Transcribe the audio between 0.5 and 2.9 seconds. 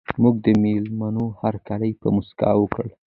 مېلمنو هرکلی په مسکا وکړ.